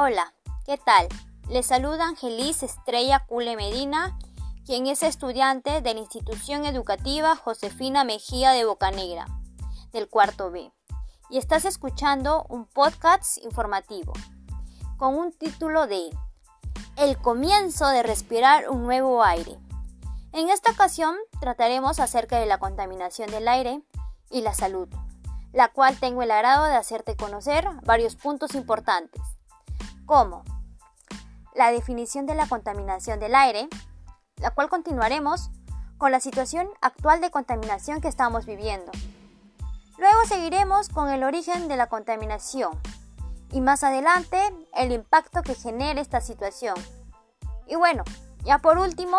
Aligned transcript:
Hola, 0.00 0.32
¿qué 0.64 0.78
tal? 0.78 1.08
Les 1.48 1.66
saluda 1.66 2.06
Angelis 2.06 2.62
Estrella 2.62 3.26
Cule 3.26 3.56
Medina, 3.56 4.16
quien 4.64 4.86
es 4.86 5.02
estudiante 5.02 5.80
de 5.80 5.92
la 5.92 5.98
institución 5.98 6.64
educativa 6.66 7.34
Josefina 7.34 8.04
Mejía 8.04 8.52
de 8.52 8.64
Bocanegra, 8.64 9.26
del 9.90 10.08
cuarto 10.08 10.52
B, 10.52 10.70
y 11.30 11.38
estás 11.38 11.64
escuchando 11.64 12.46
un 12.48 12.66
podcast 12.66 13.38
informativo 13.38 14.12
con 14.98 15.16
un 15.16 15.32
título 15.32 15.88
de 15.88 16.16
El 16.94 17.18
comienzo 17.18 17.88
de 17.88 18.04
respirar 18.04 18.70
un 18.70 18.84
nuevo 18.84 19.24
aire. 19.24 19.58
En 20.30 20.48
esta 20.48 20.70
ocasión 20.70 21.16
trataremos 21.40 21.98
acerca 21.98 22.38
de 22.38 22.46
la 22.46 22.58
contaminación 22.58 23.32
del 23.32 23.48
aire 23.48 23.82
y 24.30 24.42
la 24.42 24.54
salud, 24.54 24.88
la 25.52 25.72
cual 25.72 25.98
tengo 25.98 26.22
el 26.22 26.30
agrado 26.30 26.66
de 26.66 26.76
hacerte 26.76 27.16
conocer 27.16 27.68
varios 27.82 28.14
puntos 28.14 28.54
importantes 28.54 29.20
como 30.08 30.42
la 31.54 31.70
definición 31.70 32.26
de 32.26 32.34
la 32.34 32.48
contaminación 32.48 33.20
del 33.20 33.34
aire, 33.34 33.68
la 34.36 34.50
cual 34.50 34.70
continuaremos 34.70 35.50
con 35.98 36.10
la 36.10 36.18
situación 36.18 36.66
actual 36.80 37.20
de 37.20 37.30
contaminación 37.30 38.00
que 38.00 38.08
estamos 38.08 38.46
viviendo. 38.46 38.90
Luego 39.98 40.24
seguiremos 40.26 40.88
con 40.88 41.10
el 41.10 41.24
origen 41.24 41.68
de 41.68 41.76
la 41.76 41.88
contaminación 41.88 42.70
y 43.50 43.60
más 43.60 43.84
adelante 43.84 44.40
el 44.74 44.92
impacto 44.92 45.42
que 45.42 45.54
genera 45.54 46.00
esta 46.00 46.22
situación. 46.22 46.76
Y 47.66 47.76
bueno, 47.76 48.02
ya 48.44 48.58
por 48.60 48.78
último, 48.78 49.18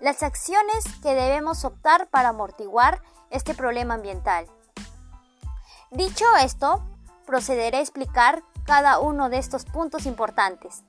las 0.00 0.24
acciones 0.24 0.84
que 1.02 1.14
debemos 1.14 1.64
optar 1.64 2.08
para 2.08 2.30
amortiguar 2.30 3.00
este 3.30 3.54
problema 3.54 3.94
ambiental. 3.94 4.46
Dicho 5.92 6.24
esto, 6.40 6.82
procederé 7.26 7.78
a 7.78 7.82
explicar 7.82 8.42
cada 8.66 8.98
uno 8.98 9.30
de 9.30 9.38
estos 9.38 9.64
puntos 9.64 10.06
importantes. 10.06 10.82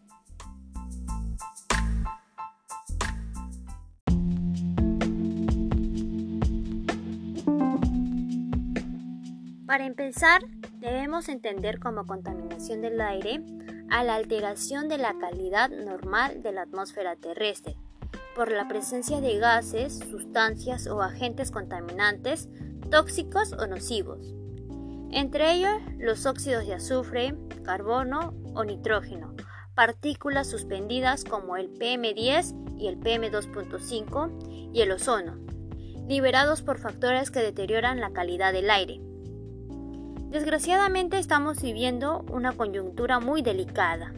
Para 9.68 9.86
empezar, 9.86 10.42
debemos 10.80 11.30
entender 11.30 11.80
como 11.80 12.06
contaminación 12.06 12.82
del 12.82 13.00
aire 13.00 13.44
a 13.90 14.04
la 14.04 14.16
alteración 14.16 14.88
de 14.88 14.98
la 14.98 15.14
calidad 15.20 15.70
normal 15.70 16.42
de 16.42 16.52
la 16.52 16.64
atmósfera 16.64 17.16
terrestre 17.16 17.76
por 18.36 18.52
la 18.52 18.68
presencia 18.68 19.20
de 19.20 19.38
gases, 19.38 20.00
sustancias 20.00 20.88
o 20.88 21.02
agentes 21.02 21.52
contaminantes 21.52 22.50
tóxicos 22.90 23.54
o 23.54 23.68
nocivos 23.68 24.37
entre 25.12 25.54
ellos 25.54 25.82
los 25.98 26.26
óxidos 26.26 26.66
de 26.68 26.74
azufre, 26.74 27.36
carbono 27.64 28.34
o 28.54 28.64
nitrógeno, 28.64 29.34
partículas 29.76 30.50
suspendidas 30.50 31.24
como 31.24 31.56
el 31.56 31.72
PM10 31.72 32.78
y 32.78 32.88
el 32.88 33.00
PM2.5 33.00 34.72
y 34.74 34.82
el 34.82 34.92
ozono, 34.92 35.38
liberados 36.08 36.62
por 36.62 36.80
factores 36.80 37.32
que 37.32 37.40
deterioran 37.40 38.00
la 38.00 38.12
calidad 38.12 38.54
del 38.54 38.70
aire. 38.70 39.00
Desgraciadamente 40.30 41.20
estamos 41.20 41.62
viviendo 41.62 42.26
una 42.32 42.52
coyuntura 42.52 43.20
muy 43.20 43.42
delicada. 43.42 44.14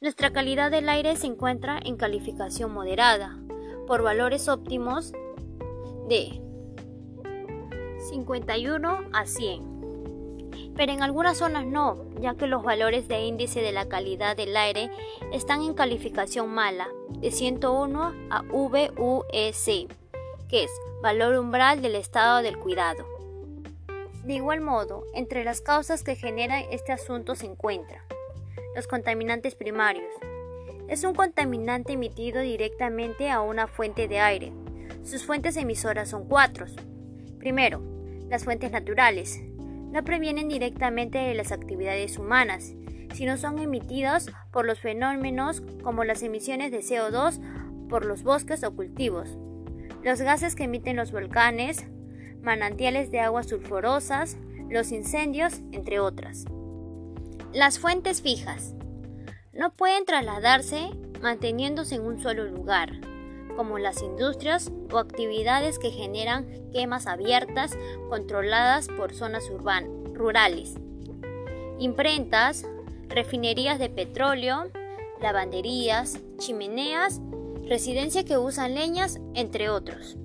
Nuestra 0.00 0.30
calidad 0.30 0.70
del 0.70 0.88
aire 0.88 1.16
se 1.16 1.26
encuentra 1.26 1.80
en 1.82 1.96
calificación 1.96 2.72
moderada, 2.72 3.38
por 3.86 4.02
valores 4.02 4.48
óptimos 4.48 5.12
de 6.08 6.42
51 8.10 8.98
a 9.12 9.26
100 9.26 9.75
pero 10.76 10.92
en 10.92 11.02
algunas 11.02 11.38
zonas 11.38 11.64
no, 11.64 12.04
ya 12.20 12.34
que 12.34 12.46
los 12.46 12.62
valores 12.62 13.08
de 13.08 13.20
índice 13.20 13.60
de 13.60 13.72
la 13.72 13.88
calidad 13.88 14.36
del 14.36 14.56
aire 14.56 14.90
están 15.32 15.62
en 15.62 15.74
calificación 15.74 16.50
mala, 16.50 16.88
de 17.18 17.30
101 17.30 18.14
a 18.30 18.42
VUEC, 18.42 19.88
que 20.48 20.64
es 20.64 20.70
valor 21.02 21.38
umbral 21.38 21.80
del 21.80 21.94
estado 21.94 22.42
del 22.42 22.58
cuidado. 22.58 23.06
De 24.24 24.34
igual 24.34 24.60
modo, 24.60 25.04
entre 25.14 25.44
las 25.44 25.60
causas 25.60 26.02
que 26.02 26.16
generan 26.16 26.64
este 26.70 26.92
asunto 26.92 27.34
se 27.34 27.46
encuentran 27.46 28.02
los 28.74 28.86
contaminantes 28.86 29.54
primarios. 29.54 30.12
Es 30.88 31.02
un 31.02 31.14
contaminante 31.14 31.94
emitido 31.94 32.40
directamente 32.40 33.30
a 33.30 33.40
una 33.40 33.66
fuente 33.66 34.06
de 34.06 34.20
aire. 34.20 34.52
Sus 35.02 35.24
fuentes 35.24 35.56
emisoras 35.56 36.10
son 36.10 36.28
cuatro. 36.28 36.66
Primero, 37.38 37.80
las 38.28 38.44
fuentes 38.44 38.70
naturales, 38.70 39.40
no 39.96 40.04
previenen 40.04 40.50
directamente 40.50 41.16
de 41.16 41.32
las 41.32 41.52
actividades 41.52 42.18
humanas, 42.18 42.74
sino 43.14 43.38
son 43.38 43.58
emitidos 43.58 44.30
por 44.52 44.66
los 44.66 44.78
fenómenos 44.78 45.62
como 45.82 46.04
las 46.04 46.22
emisiones 46.22 46.70
de 46.70 46.80
CO2 46.80 47.40
por 47.88 48.04
los 48.04 48.22
bosques 48.22 48.62
o 48.62 48.76
cultivos, 48.76 49.38
los 50.02 50.20
gases 50.20 50.54
que 50.54 50.64
emiten 50.64 50.96
los 50.96 51.12
volcanes, 51.12 51.86
manantiales 52.42 53.10
de 53.10 53.20
aguas 53.20 53.48
sulfurosas, 53.48 54.36
los 54.68 54.92
incendios, 54.92 55.62
entre 55.72 55.98
otras. 55.98 56.44
Las 57.54 57.78
fuentes 57.78 58.20
fijas 58.20 58.74
no 59.54 59.72
pueden 59.72 60.04
trasladarse 60.04 60.90
manteniéndose 61.22 61.94
en 61.94 62.02
un 62.02 62.20
solo 62.20 62.44
lugar, 62.44 63.00
como 63.56 63.78
las 63.78 64.02
industrias 64.02 64.70
o 64.92 64.98
actividades 64.98 65.78
que 65.78 65.90
generan 65.90 66.46
quemas 66.72 67.06
abiertas 67.06 67.76
controladas 68.08 68.88
por 68.88 69.14
zonas 69.14 69.48
urbanas, 69.50 69.90
rurales, 70.12 70.74
imprentas, 71.78 72.66
refinerías 73.08 73.78
de 73.78 73.88
petróleo, 73.88 74.70
lavanderías, 75.20 76.20
chimeneas, 76.38 77.20
residencias 77.66 78.24
que 78.24 78.36
usan 78.36 78.74
leñas, 78.74 79.18
entre 79.34 79.68
otros. 79.70 80.16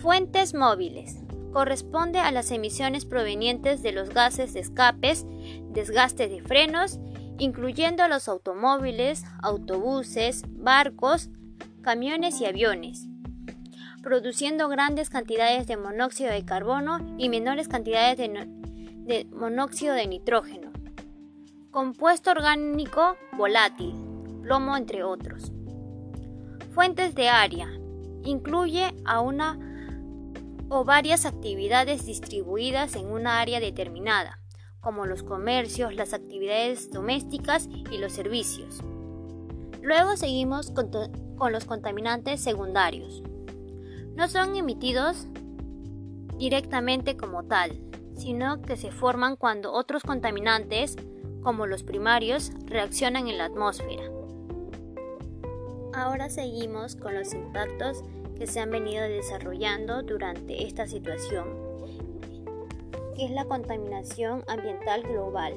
Fuentes 0.00 0.54
móviles. 0.54 1.16
Corresponde 1.52 2.18
a 2.18 2.32
las 2.32 2.50
emisiones 2.50 3.04
provenientes 3.04 3.82
de 3.82 3.92
los 3.92 4.10
gases 4.10 4.54
de 4.54 4.60
escapes, 4.60 5.24
desgaste 5.70 6.28
de 6.28 6.42
frenos, 6.42 6.98
incluyendo 7.38 8.08
los 8.08 8.28
automóviles, 8.28 9.22
autobuses, 9.40 10.42
barcos, 10.48 11.30
camiones 11.84 12.40
y 12.40 12.46
aviones, 12.46 13.06
produciendo 14.02 14.68
grandes 14.68 15.10
cantidades 15.10 15.66
de 15.66 15.76
monóxido 15.76 16.32
de 16.32 16.42
carbono 16.42 16.98
y 17.18 17.28
menores 17.28 17.68
cantidades 17.68 18.16
de, 18.16 19.26
monóxido 19.30 19.94
de 19.94 20.06
nitrógeno, 20.06 20.72
compuesto 21.70 22.30
orgánico 22.30 23.16
volátil, 23.36 23.94
plomo 24.42 24.78
entre 24.78 25.04
otros. 25.04 25.52
Fuentes 26.72 27.14
de 27.14 27.28
área. 27.28 27.68
Incluye 28.24 28.94
a 29.04 29.20
una 29.20 29.58
o 30.70 30.84
varias 30.84 31.26
actividades 31.26 32.06
distribuidas 32.06 32.96
en 32.96 33.06
una 33.08 33.40
área 33.40 33.60
determinada, 33.60 34.40
como 34.80 35.04
los 35.04 35.22
comercios, 35.22 35.94
las 35.94 36.14
actividades 36.14 36.90
domésticas 36.90 37.68
y 37.90 37.98
los 37.98 38.12
servicios. 38.12 38.80
Luego 39.82 40.16
seguimos 40.16 40.70
con, 40.70 40.90
con 41.36 41.52
los 41.52 41.64
contaminantes 41.64 42.40
secundarios. 42.40 43.22
No 44.14 44.28
son 44.28 44.56
emitidos 44.56 45.26
directamente 46.38 47.16
como 47.16 47.44
tal, 47.44 47.80
sino 48.16 48.62
que 48.62 48.76
se 48.76 48.90
forman 48.90 49.36
cuando 49.36 49.72
otros 49.72 50.02
contaminantes, 50.02 50.96
como 51.42 51.66
los 51.66 51.82
primarios, 51.82 52.52
reaccionan 52.66 53.28
en 53.28 53.38
la 53.38 53.46
atmósfera. 53.46 54.04
Ahora 55.92 56.28
seguimos 56.28 56.96
con 56.96 57.14
los 57.14 57.34
impactos 57.34 58.02
que 58.36 58.46
se 58.46 58.60
han 58.60 58.70
venido 58.70 59.02
desarrollando 59.04 60.02
durante 60.02 60.64
esta 60.64 60.86
situación, 60.86 61.46
que 63.14 63.26
es 63.26 63.30
la 63.30 63.44
contaminación 63.44 64.42
ambiental 64.48 65.02
global, 65.02 65.54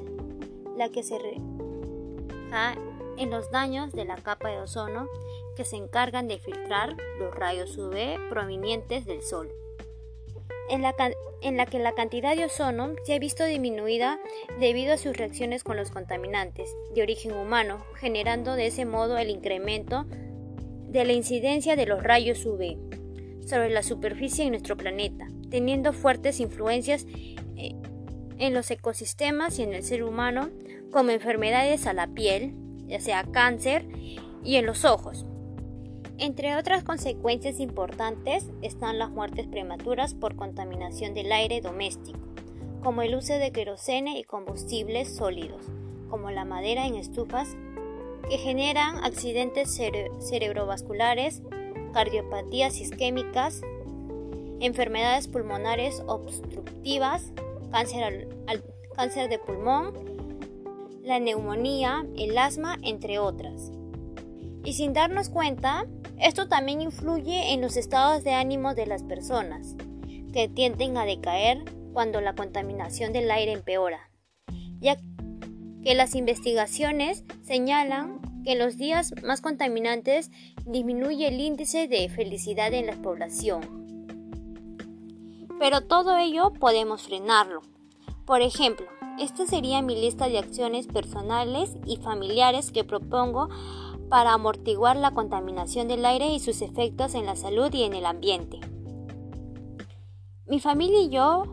la 0.76 0.88
que 0.90 1.02
se 1.02 1.18
refleja 1.18 2.74
en 3.18 3.30
los 3.30 3.50
daños 3.50 3.92
de 3.92 4.04
la 4.04 4.16
capa 4.16 4.48
de 4.48 4.58
ozono 4.58 5.08
que 5.56 5.64
se 5.64 5.76
encargan 5.76 6.28
de 6.28 6.38
filtrar 6.38 6.96
los 7.18 7.34
rayos 7.34 7.76
UV 7.76 8.28
provenientes 8.30 9.04
del 9.06 9.22
Sol, 9.22 9.52
en 10.70 10.82
la, 10.82 10.94
en 11.42 11.56
la 11.56 11.66
que 11.66 11.78
la 11.78 11.92
cantidad 11.92 12.36
de 12.36 12.44
ozono 12.44 12.94
se 13.04 13.14
ha 13.14 13.18
visto 13.18 13.44
disminuida 13.44 14.18
debido 14.60 14.94
a 14.94 14.98
sus 14.98 15.16
reacciones 15.16 15.64
con 15.64 15.76
los 15.76 15.90
contaminantes 15.90 16.74
de 16.94 17.02
origen 17.02 17.32
humano, 17.32 17.84
generando 17.96 18.54
de 18.54 18.66
ese 18.66 18.84
modo 18.84 19.18
el 19.18 19.30
incremento 19.30 20.04
de 20.88 21.04
la 21.04 21.12
incidencia 21.12 21.76
de 21.76 21.86
los 21.86 22.02
rayos 22.02 22.46
UV 22.46 22.76
sobre 23.46 23.70
la 23.70 23.82
superficie 23.82 24.44
de 24.44 24.50
nuestro 24.50 24.76
planeta, 24.76 25.26
teniendo 25.50 25.92
fuertes 25.92 26.38
influencias 26.38 27.06
eh, 27.56 27.74
en 28.38 28.54
los 28.54 28.70
ecosistemas 28.70 29.58
y 29.58 29.62
en 29.62 29.74
el 29.74 29.82
ser 29.82 30.04
humano, 30.04 30.50
como 30.92 31.10
enfermedades 31.10 31.86
a 31.86 31.92
la 31.92 32.06
piel, 32.08 32.54
ya 32.88 33.00
sea 33.00 33.24
cáncer, 33.24 33.86
y 34.42 34.56
en 34.56 34.66
los 34.66 34.84
ojos, 34.84 35.26
entre 36.18 36.56
otras 36.56 36.82
consecuencias 36.82 37.60
importantes 37.60 38.50
están 38.60 38.98
las 38.98 39.10
muertes 39.10 39.46
prematuras 39.46 40.14
por 40.14 40.34
contaminación 40.34 41.14
del 41.14 41.30
aire 41.30 41.60
doméstico, 41.60 42.18
como 42.82 43.02
el 43.02 43.14
uso 43.14 43.34
de 43.34 43.52
querosene 43.52 44.18
y 44.18 44.24
combustibles 44.24 45.14
sólidos, 45.14 45.62
como 46.10 46.30
la 46.30 46.44
madera 46.44 46.86
en 46.86 46.96
estufas, 46.96 47.56
que 48.28 48.36
generan 48.36 49.04
accidentes 49.04 49.78
cerebrovasculares, 50.20 51.42
cardiopatías 51.92 52.80
isquémicas, 52.80 53.62
enfermedades 54.60 55.28
pulmonares 55.28 56.02
obstructivas, 56.06 57.32
cáncer, 57.70 58.28
cáncer 58.96 59.28
de 59.28 59.38
pulmón, 59.38 60.17
la 61.08 61.18
neumonía, 61.18 62.04
el 62.18 62.36
asma, 62.36 62.76
entre 62.82 63.18
otras. 63.18 63.72
Y 64.62 64.74
sin 64.74 64.92
darnos 64.92 65.30
cuenta, 65.30 65.86
esto 66.20 66.48
también 66.48 66.82
influye 66.82 67.54
en 67.54 67.62
los 67.62 67.78
estados 67.78 68.24
de 68.24 68.34
ánimo 68.34 68.74
de 68.74 68.86
las 68.86 69.02
personas, 69.02 69.74
que 70.34 70.48
tienden 70.48 70.98
a 70.98 71.06
decaer 71.06 71.64
cuando 71.94 72.20
la 72.20 72.34
contaminación 72.34 73.14
del 73.14 73.30
aire 73.30 73.52
empeora, 73.52 74.10
ya 74.80 74.98
que 75.82 75.94
las 75.94 76.14
investigaciones 76.14 77.24
señalan 77.42 78.20
que 78.44 78.52
en 78.52 78.58
los 78.58 78.76
días 78.76 79.14
más 79.22 79.40
contaminantes 79.40 80.30
disminuye 80.66 81.28
el 81.28 81.40
índice 81.40 81.88
de 81.88 82.06
felicidad 82.10 82.74
en 82.74 82.86
la 82.86 82.96
población. 82.96 83.62
Pero 85.58 85.80
todo 85.80 86.18
ello 86.18 86.52
podemos 86.52 87.04
frenarlo. 87.04 87.62
Por 88.26 88.42
ejemplo, 88.42 88.86
esta 89.20 89.46
sería 89.46 89.82
mi 89.82 90.00
lista 90.00 90.28
de 90.28 90.38
acciones 90.38 90.86
personales 90.86 91.76
y 91.86 91.96
familiares 91.96 92.70
que 92.70 92.84
propongo 92.84 93.48
para 94.08 94.32
amortiguar 94.32 94.96
la 94.96 95.12
contaminación 95.12 95.88
del 95.88 96.04
aire 96.06 96.32
y 96.32 96.40
sus 96.40 96.62
efectos 96.62 97.14
en 97.14 97.26
la 97.26 97.36
salud 97.36 97.72
y 97.72 97.82
en 97.82 97.94
el 97.94 98.06
ambiente. 98.06 98.60
Mi 100.46 100.60
familia 100.60 101.02
y 101.02 101.10
yo 101.10 101.44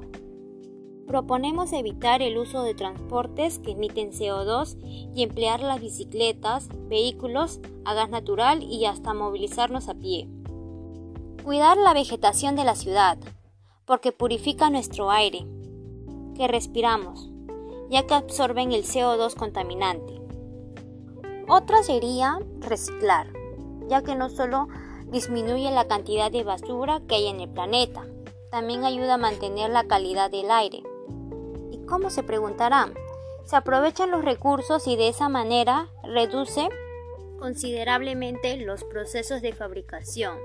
proponemos 1.08 1.74
evitar 1.74 2.22
el 2.22 2.38
uso 2.38 2.64
de 2.64 2.74
transportes 2.74 3.60
que 3.60 3.72
emiten 3.72 4.12
CO2 4.12 4.78
y 5.16 5.24
emplear 5.24 5.60
las 5.60 5.82
bicicletas, 5.82 6.70
vehículos 6.88 7.60
a 7.84 7.94
gas 7.94 8.10
natural 8.10 8.64
y 8.64 8.86
hasta 8.86 9.14
movilizarnos 9.14 9.90
a 9.90 9.96
pie. 9.96 10.30
Cuidar 11.44 11.78
la 11.78 11.94
vegetación 11.94 12.56
de 12.56 12.64
la 12.64 12.76
ciudad, 12.76 13.18
porque 13.86 14.12
purifica 14.12 14.70
nuestro 14.70 15.12
aire, 15.12 15.46
que 16.36 16.48
respiramos, 16.48 17.35
ya 17.90 18.06
que 18.06 18.14
absorben 18.14 18.72
el 18.72 18.84
CO2 18.84 19.36
contaminante. 19.36 20.22
Otra 21.48 21.84
sería 21.84 22.40
reciclar, 22.60 23.28
ya 23.88 24.02
que 24.02 24.16
no 24.16 24.30
solo 24.30 24.68
disminuye 25.12 25.70
la 25.72 25.88
cantidad 25.88 26.32
de 26.32 26.44
basura 26.44 27.02
que 27.08 27.16
hay 27.16 27.28
en 27.28 27.40
el 27.40 27.50
planeta, 27.50 28.06
también 28.50 28.84
ayuda 28.84 29.16
a 29.16 29.18
mantener 29.18 29.70
la 29.70 29.84
calidad 29.84 30.32
del 30.32 30.50
aire. 30.50 30.82
¿Y 31.72 31.86
cómo 31.86 32.10
se 32.10 32.24
preguntarán? 32.24 32.94
Se 33.46 33.56
aprovechan 33.56 34.10
los 34.10 34.26
recursos 34.26 34.88
y 34.88 34.96
de 34.96 35.10
esa 35.10 35.30
manera 35.30 35.90
reduce 36.04 36.70
considerablemente 37.38 38.58
los 38.58 38.84
procesos 38.84 39.42
de 39.42 39.54
fabricación, 39.54 40.40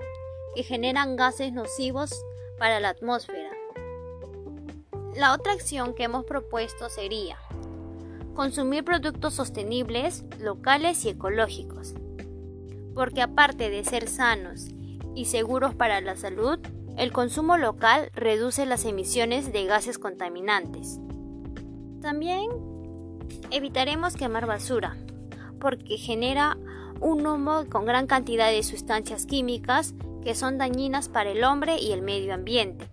que 0.54 0.62
generan 0.64 1.16
gases 1.16 1.52
nocivos 1.52 2.24
para 2.58 2.78
la 2.78 2.90
atmósfera. 2.90 3.49
La 5.20 5.34
otra 5.34 5.52
acción 5.52 5.92
que 5.92 6.04
hemos 6.04 6.24
propuesto 6.24 6.88
sería 6.88 7.36
consumir 8.32 8.84
productos 8.86 9.34
sostenibles, 9.34 10.24
locales 10.38 11.04
y 11.04 11.10
ecológicos, 11.10 11.92
porque 12.94 13.20
aparte 13.20 13.68
de 13.68 13.84
ser 13.84 14.08
sanos 14.08 14.68
y 15.14 15.26
seguros 15.26 15.74
para 15.74 16.00
la 16.00 16.16
salud, 16.16 16.58
el 16.96 17.12
consumo 17.12 17.58
local 17.58 18.10
reduce 18.14 18.64
las 18.64 18.86
emisiones 18.86 19.52
de 19.52 19.66
gases 19.66 19.98
contaminantes. 19.98 20.98
También 22.00 22.48
evitaremos 23.50 24.16
quemar 24.16 24.46
basura, 24.46 24.96
porque 25.60 25.98
genera 25.98 26.56
un 26.98 27.26
humo 27.26 27.66
con 27.68 27.84
gran 27.84 28.06
cantidad 28.06 28.50
de 28.50 28.62
sustancias 28.62 29.26
químicas 29.26 29.92
que 30.24 30.34
son 30.34 30.56
dañinas 30.56 31.10
para 31.10 31.28
el 31.32 31.44
hombre 31.44 31.78
y 31.78 31.92
el 31.92 32.00
medio 32.00 32.32
ambiente. 32.32 32.88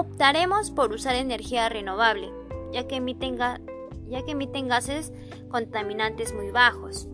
Optaremos 0.00 0.70
por 0.70 0.94
usar 0.94 1.14
energía 1.14 1.68
renovable, 1.68 2.32
ya 2.72 2.88
que 2.88 2.96
emiten, 2.96 3.36
gases 3.36 5.12
contaminantes 5.50 6.32
muy 6.32 6.50
bajos. 6.50 7.06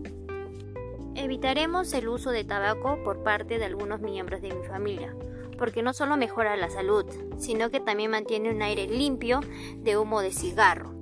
Evitaremos 1.16 1.92
el 1.94 2.06
uso 2.06 2.30
de 2.30 2.44
tabaco 2.44 3.02
por 3.02 3.24
parte 3.24 3.58
de 3.58 3.64
algunos 3.64 4.02
miembros 4.02 4.40
de 4.40 4.54
mi 4.54 4.64
familia, 4.68 5.16
porque 5.58 5.82
no 5.82 5.94
solo 5.94 6.16
mejora 6.16 6.56
la 6.56 6.70
salud, 6.70 7.04
sino 7.38 7.70
que 7.70 7.80
también 7.80 8.12
mantiene 8.12 8.54
un 8.54 8.62
aire 8.62 8.86
limpio 8.86 9.40
de 9.78 9.96
humo 9.96 10.20
de 10.20 10.30
cigarro. 10.30 10.94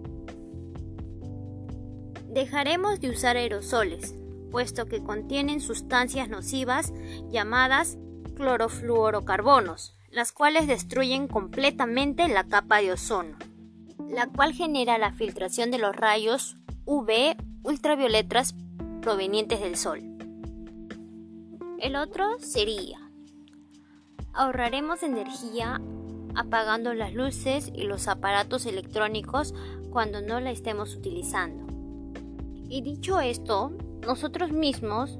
Dejaremos 2.31 2.99
de 2.99 3.11
usar 3.11 3.37
aerosoles, 3.37 4.15
puesto 4.51 4.87
que 4.87 5.05
contienen 5.05 5.61
sustancias 5.61 6.31
nocivas 6.31 6.95
llamadas 7.31 7.99
clorofluorocarbonos, 8.37 9.95
las 10.15 10.31
cuales 10.31 10.69
destruyen 10.69 11.27
completamente 11.27 12.29
la 12.29 12.45
capa 12.45 12.81
de 12.81 12.93
ozono, 12.93 13.37
la 14.09 14.29
cual 14.29 14.53
genera 14.53 14.97
la 14.97 15.13
filtración 15.13 15.73
de 15.73 15.79
los 15.79 15.95
rayos 15.97 16.57
UV 16.85 17.37
ultravioletas 17.65 18.55
provenientes 19.03 19.61
del 19.61 19.77
sol. 19.77 20.01
El 21.81 21.97
otro 21.97 22.39
sería, 22.39 23.11
ahorraremos 24.33 25.03
energía 25.03 25.81
apagando 26.37 26.95
las 26.95 27.13
luces 27.13 27.73
y 27.75 27.83
los 27.83 28.07
aparatos 28.07 28.67
electrónicos 28.67 29.53
cuando 29.91 30.21
no 30.21 30.39
la 30.39 30.53
estemos 30.53 30.95
utilizando. 30.95 31.67
Y 32.69 32.83
dicho 32.83 33.21
esto, 33.21 33.73
nosotros 34.07 34.53
mismos, 34.53 35.19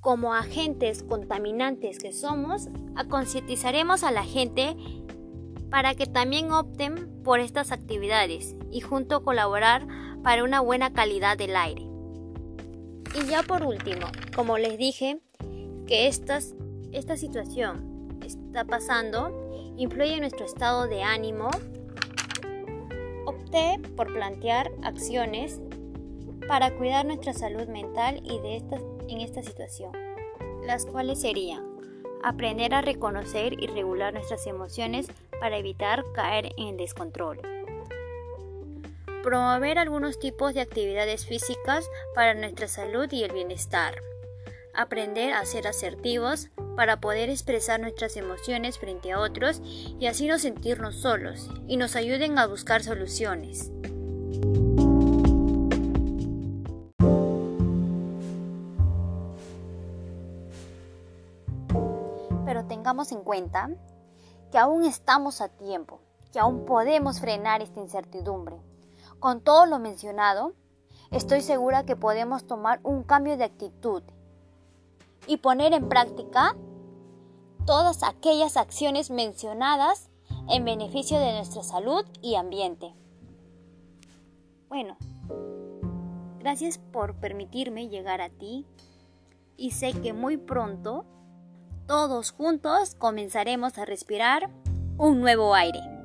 como 0.00 0.34
agentes 0.34 1.02
contaminantes 1.02 1.98
que 1.98 2.12
somos, 2.12 2.68
concientizaremos 3.08 4.02
a 4.02 4.10
la 4.10 4.24
gente 4.24 4.76
para 5.70 5.94
que 5.94 6.06
también 6.06 6.52
opten 6.52 7.22
por 7.22 7.38
estas 7.38 7.70
actividades 7.70 8.56
y 8.70 8.80
junto 8.80 9.22
colaborar 9.22 9.86
para 10.22 10.42
una 10.42 10.60
buena 10.60 10.92
calidad 10.92 11.36
del 11.38 11.56
aire. 11.56 11.86
Y 13.14 13.26
ya 13.26 13.42
por 13.42 13.62
último, 13.62 14.06
como 14.34 14.58
les 14.58 14.78
dije, 14.78 15.20
que 15.86 16.06
esta 16.06 16.40
situación 17.16 18.18
está 18.24 18.64
pasando, 18.64 19.74
influye 19.76 20.14
en 20.14 20.20
nuestro 20.20 20.46
estado 20.46 20.86
de 20.86 21.02
ánimo, 21.02 21.50
opté 23.26 23.78
por 23.96 24.12
plantear 24.12 24.70
acciones 24.82 25.60
para 26.50 26.72
cuidar 26.72 27.06
nuestra 27.06 27.32
salud 27.32 27.68
mental 27.68 28.20
y 28.24 28.40
de 28.40 28.56
en 29.06 29.20
esta 29.20 29.40
situación, 29.40 29.92
las 30.66 30.84
cuales 30.84 31.20
serían 31.20 31.64
aprender 32.24 32.74
a 32.74 32.80
reconocer 32.80 33.52
y 33.52 33.68
regular 33.68 34.12
nuestras 34.12 34.48
emociones 34.48 35.06
para 35.38 35.58
evitar 35.58 36.02
caer 36.12 36.50
en 36.56 36.70
el 36.70 36.76
descontrol. 36.76 37.40
Promover 39.22 39.78
algunos 39.78 40.18
tipos 40.18 40.52
de 40.52 40.62
actividades 40.62 41.24
físicas 41.24 41.88
para 42.16 42.34
nuestra 42.34 42.66
salud 42.66 43.06
y 43.12 43.22
el 43.22 43.32
bienestar. 43.32 43.94
Aprender 44.74 45.34
a 45.34 45.44
ser 45.44 45.68
asertivos 45.68 46.48
para 46.74 47.00
poder 47.00 47.30
expresar 47.30 47.78
nuestras 47.78 48.16
emociones 48.16 48.76
frente 48.76 49.12
a 49.12 49.20
otros 49.20 49.62
y 50.00 50.06
así 50.06 50.26
no 50.26 50.40
sentirnos 50.40 50.96
solos 50.96 51.48
y 51.68 51.76
nos 51.76 51.94
ayuden 51.94 52.40
a 52.40 52.48
buscar 52.48 52.82
soluciones. 52.82 53.70
En 63.12 63.22
cuenta 63.24 63.70
que 64.50 64.58
aún 64.58 64.84
estamos 64.84 65.40
a 65.40 65.48
tiempo, 65.48 66.00
que 66.32 66.38
aún 66.38 66.64
podemos 66.66 67.20
frenar 67.20 67.62
esta 67.62 67.80
incertidumbre. 67.80 68.56
Con 69.18 69.40
todo 69.40 69.66
lo 69.66 69.78
mencionado, 69.78 70.52
estoy 71.10 71.40
segura 71.40 71.84
que 71.84 71.96
podemos 71.96 72.46
tomar 72.46 72.80
un 72.82 73.02
cambio 73.02 73.36
de 73.36 73.44
actitud 73.44 74.02
y 75.26 75.38
poner 75.38 75.72
en 75.72 75.88
práctica 75.88 76.56
todas 77.66 78.02
aquellas 78.02 78.56
acciones 78.56 79.10
mencionadas 79.10 80.08
en 80.48 80.64
beneficio 80.64 81.18
de 81.18 81.32
nuestra 81.32 81.62
salud 81.62 82.04
y 82.22 82.34
ambiente. 82.34 82.94
Bueno, 84.68 84.96
gracias 86.38 86.78
por 86.78 87.14
permitirme 87.16 87.88
llegar 87.88 88.20
a 88.20 88.30
ti 88.30 88.66
y 89.56 89.72
sé 89.72 89.92
que 89.92 90.12
muy 90.12 90.36
pronto 90.36 91.04
todos 91.90 92.30
juntos 92.30 92.94
comenzaremos 92.94 93.76
a 93.76 93.84
respirar 93.84 94.48
un 94.96 95.20
nuevo 95.20 95.56
aire. 95.56 95.99